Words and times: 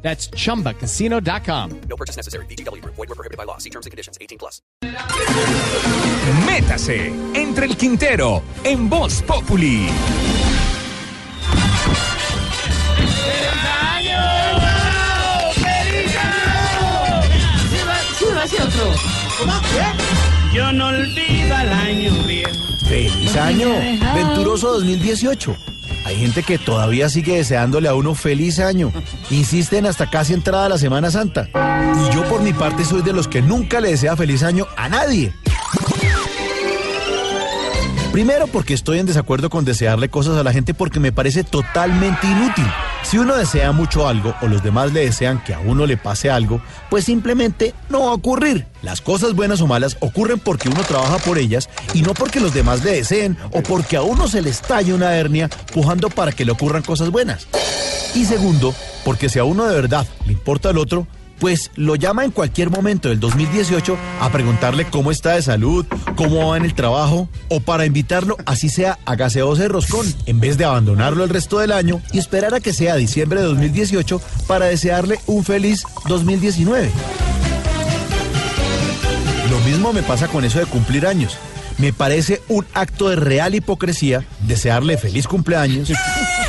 That's 0.00 0.30
chumbacasino.com. 0.30 1.80
No 1.88 1.96
purchase 1.96 2.16
necessary. 2.16 2.46
BGW. 2.46 2.82
Void 2.84 2.96
were 2.96 3.14
prohibited 3.14 3.36
by 3.36 3.44
law. 3.44 3.58
See 3.58 3.70
terms 3.70 3.84
and 3.84 3.90
conditions. 3.90 4.16
18 4.20 4.38
plus. 4.38 4.62
Métase 6.46 7.12
entre 7.34 7.66
el 7.66 7.76
Quintero 7.76 8.42
en 8.64 8.88
Voz 8.88 9.22
Populi. 9.22 9.88
Yo 20.52 20.72
no 20.72 20.88
olvido 20.88 21.54
al 21.54 21.72
año 21.72 22.12
viejo. 22.24 22.50
¡Feliz 22.88 23.36
año! 23.36 23.68
Venturoso 24.14 24.72
2018. 24.72 25.56
Hay 26.08 26.16
gente 26.16 26.42
que 26.42 26.56
todavía 26.56 27.10
sigue 27.10 27.36
deseándole 27.36 27.86
a 27.86 27.94
uno 27.94 28.14
feliz 28.14 28.60
año. 28.60 28.90
Insisten 29.28 29.84
hasta 29.84 30.08
casi 30.08 30.32
entrada 30.32 30.66
la 30.70 30.78
Semana 30.78 31.10
Santa. 31.10 31.50
Y 31.52 32.14
yo 32.14 32.24
por 32.30 32.40
mi 32.40 32.54
parte 32.54 32.86
soy 32.86 33.02
de 33.02 33.12
los 33.12 33.28
que 33.28 33.42
nunca 33.42 33.78
le 33.78 33.90
desea 33.90 34.16
feliz 34.16 34.42
año 34.42 34.66
a 34.78 34.88
nadie. 34.88 35.34
Primero 38.10 38.46
porque 38.46 38.72
estoy 38.72 39.00
en 39.00 39.06
desacuerdo 39.06 39.50
con 39.50 39.66
desearle 39.66 40.08
cosas 40.08 40.38
a 40.38 40.42
la 40.42 40.50
gente 40.54 40.72
porque 40.72 40.98
me 40.98 41.12
parece 41.12 41.44
totalmente 41.44 42.26
inútil. 42.26 42.64
Si 43.02 43.16
uno 43.16 43.36
desea 43.36 43.72
mucho 43.72 44.06
algo 44.06 44.34
o 44.42 44.48
los 44.48 44.62
demás 44.62 44.92
le 44.92 45.00
desean 45.00 45.42
que 45.42 45.54
a 45.54 45.60
uno 45.60 45.86
le 45.86 45.96
pase 45.96 46.30
algo, 46.30 46.60
pues 46.90 47.04
simplemente 47.04 47.74
no 47.88 48.00
va 48.00 48.10
a 48.10 48.14
ocurrir. 48.14 48.66
Las 48.82 49.00
cosas 49.00 49.34
buenas 49.34 49.60
o 49.60 49.66
malas 49.66 49.96
ocurren 50.00 50.38
porque 50.38 50.68
uno 50.68 50.82
trabaja 50.82 51.18
por 51.18 51.38
ellas 51.38 51.70
y 51.94 52.02
no 52.02 52.12
porque 52.12 52.40
los 52.40 52.52
demás 52.52 52.84
le 52.84 52.92
deseen 52.92 53.36
o 53.52 53.62
porque 53.62 53.96
a 53.96 54.02
uno 54.02 54.28
se 54.28 54.42
le 54.42 54.50
estalle 54.50 54.92
una 54.92 55.16
hernia 55.16 55.48
pujando 55.72 56.10
para 56.10 56.32
que 56.32 56.44
le 56.44 56.52
ocurran 56.52 56.82
cosas 56.82 57.10
buenas. 57.10 57.46
Y 58.14 58.24
segundo, 58.24 58.74
porque 59.04 59.28
si 59.28 59.38
a 59.38 59.44
uno 59.44 59.64
de 59.66 59.74
verdad 59.74 60.06
le 60.26 60.32
importa 60.32 60.68
al 60.70 60.78
otro, 60.78 61.06
pues 61.40 61.70
lo 61.76 61.94
llama 61.96 62.24
en 62.24 62.30
cualquier 62.30 62.70
momento 62.70 63.08
del 63.08 63.20
2018 63.20 63.96
a 64.20 64.30
preguntarle 64.30 64.86
cómo 64.86 65.10
está 65.10 65.34
de 65.34 65.42
salud, 65.42 65.86
cómo 66.16 66.48
va 66.48 66.56
en 66.56 66.64
el 66.64 66.74
trabajo, 66.74 67.28
o 67.48 67.60
para 67.60 67.86
invitarlo, 67.86 68.36
así 68.46 68.68
sea, 68.68 68.98
a 69.04 69.16
gaseosa 69.16 69.62
de 69.62 69.68
roscón, 69.68 70.06
en 70.26 70.40
vez 70.40 70.58
de 70.58 70.64
abandonarlo 70.64 71.24
el 71.24 71.30
resto 71.30 71.58
del 71.58 71.72
año 71.72 72.00
y 72.12 72.18
esperar 72.18 72.54
a 72.54 72.60
que 72.60 72.72
sea 72.72 72.96
diciembre 72.96 73.40
de 73.40 73.46
2018 73.46 74.20
para 74.46 74.66
desearle 74.66 75.18
un 75.26 75.44
feliz 75.44 75.84
2019. 76.08 76.90
Lo 79.50 79.58
mismo 79.60 79.92
me 79.92 80.02
pasa 80.02 80.28
con 80.28 80.44
eso 80.44 80.58
de 80.58 80.66
cumplir 80.66 81.06
años. 81.06 81.38
Me 81.78 81.92
parece 81.92 82.42
un 82.48 82.66
acto 82.74 83.08
de 83.08 83.16
real 83.16 83.54
hipocresía 83.54 84.24
desearle 84.40 84.98
feliz 84.98 85.28
cumpleaños, 85.28 85.92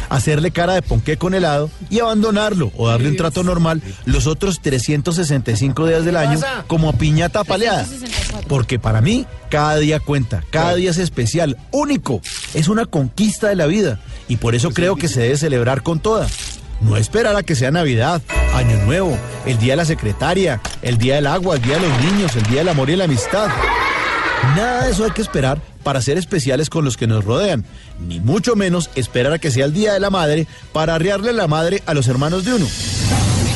hacerle 0.10 0.52
cara 0.52 0.74
de 0.74 0.82
ponqué 0.82 1.18
con 1.18 1.34
helado 1.34 1.70
y 1.90 2.00
abandonarlo 2.00 2.72
o 2.76 2.88
darle 2.90 3.10
un 3.10 3.18
trato 3.18 3.44
normal 3.44 3.82
los 4.06 4.28
otros 4.28 4.60
365 4.62 5.88
días 5.88 6.06
del 6.06 6.18
año 6.18 6.40
como 6.68 6.94
piñata 6.94 7.44
paleada. 7.44 7.86
Porque 8.48 8.80
para 8.80 9.02
mí 9.02 9.26
cada 9.50 9.78
día 9.78 10.00
cuenta, 10.00 10.44
cada 10.50 10.76
día 10.76 10.92
es 10.92 10.98
especial, 10.98 11.58
único, 11.72 12.22
es 12.54 12.68
una 12.68 12.86
conquista 12.86 13.48
de 13.48 13.56
la 13.56 13.68
vida 13.68 14.00
y 14.28 14.38
por 14.38 14.56
eso 14.56 14.72
creo 14.72 14.96
que 14.96 15.08
se 15.08 15.22
debe 15.22 15.38
celebrar 15.38 15.84
con 15.84 16.00
toda. 16.00 16.28
No 16.82 16.96
esperar 16.96 17.36
a 17.36 17.44
que 17.44 17.56
sea 17.56 17.72
Navidad, 17.72 18.22
Año 18.54 18.78
Nuevo, 18.86 19.18
el 19.46 19.58
Día 19.58 19.74
de 19.74 19.78
la 19.78 19.86
Secretaria, 19.86 20.62
el 20.82 20.98
Día 20.98 21.16
del 21.16 21.28
Agua, 21.28 21.56
el 21.56 21.62
Día 21.62 21.78
de 21.78 21.88
los 21.88 22.04
Niños, 22.04 22.36
el 22.38 22.44
Día 22.44 22.60
del 22.60 22.70
Amor 22.70 22.90
y 22.90 22.96
la 22.96 23.04
Amistad. 23.04 23.50
Nada 24.56 24.86
de 24.86 24.92
eso 24.92 25.04
hay 25.04 25.12
que 25.12 25.22
esperar 25.22 25.62
para 25.90 26.04
ser 26.04 26.20
especiales 26.20 26.70
con 26.70 26.86
los 26.86 26.98
que 26.98 27.08
nos 27.08 27.26
rodean, 27.26 27.66
ni 28.00 28.20
mucho 28.20 28.56
menos 28.56 28.92
esperar 28.94 29.34
a 29.34 29.40
que 29.40 29.50
sea 29.50 29.66
el 29.66 29.74
Día 29.74 29.92
de 29.92 30.00
la 30.00 30.12
Madre 30.12 30.46
para 30.72 30.94
arriarle 30.94 31.34
la 31.34 31.48
madre 31.48 31.82
a 31.88 31.96
los 31.96 32.08
hermanos 32.08 32.46
de 32.46 32.54
uno. 32.54 32.68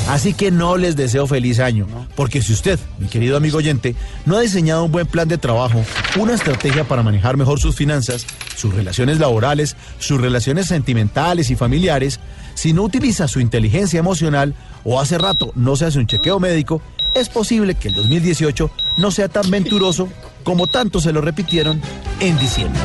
Así 0.10 0.34
que 0.34 0.50
no 0.50 0.76
les 0.76 0.96
deseo 0.96 1.28
feliz 1.28 1.60
año, 1.60 1.86
porque 2.16 2.42
si 2.42 2.54
usted, 2.54 2.80
mi 2.98 3.06
querido 3.06 3.38
amigo 3.38 3.60
oyente, 3.60 3.96
no 4.26 4.36
ha 4.36 4.42
diseñado 4.42 4.84
un 4.84 4.92
buen 4.92 5.06
plan 5.06 5.28
de 5.28 5.38
trabajo, 5.38 5.86
una 6.18 6.34
estrategia 6.34 6.88
para 6.88 7.04
manejar 7.04 7.38
mejor 7.38 7.60
sus 7.60 7.76
finanzas, 7.76 8.26
sus 8.56 8.74
relaciones 8.74 9.20
laborales, 9.20 9.76
sus 10.00 10.20
relaciones 10.20 10.66
sentimentales 10.66 11.52
y 11.52 11.56
familiares, 11.56 12.20
si 12.56 12.74
no 12.74 12.82
utiliza 12.82 13.28
su 13.28 13.42
inteligencia 13.42 14.00
emocional 14.00 14.56
o 14.84 15.00
hace 15.00 15.20
rato 15.20 15.52
no 15.54 15.76
se 15.76 15.86
hace 15.86 16.00
un 16.00 16.08
chequeo 16.08 16.40
médico, 16.40 16.82
es 17.16 17.30
posible 17.30 17.76
que 17.76 17.90
el 17.90 17.96
2018 17.96 18.72
no 18.98 19.12
sea 19.12 19.30
tan 19.30 19.50
venturoso 19.50 20.10
como 20.44 20.68
tanto 20.68 21.00
se 21.00 21.14
lo 21.14 21.22
repitieron 21.22 21.82
en 22.20 22.38
diciembre. 22.40 22.82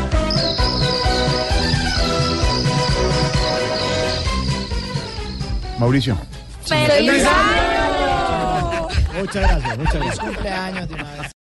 Mauricio. 5.79 6.17
¡Feliz 6.65 7.25
año! 7.25 8.89
Muchas 9.19 9.35
gracias, 9.35 9.79
muchas 9.79 9.95
gracias. 9.95 10.19
Cumpleaños 10.19 10.89
de 10.89 10.95
una 10.95 11.13
vez. 11.15 11.33